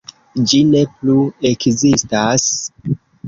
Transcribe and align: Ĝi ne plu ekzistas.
Ĝi 0.51 0.61
ne 0.69 0.81
plu 0.93 1.17
ekzistas. 1.51 2.47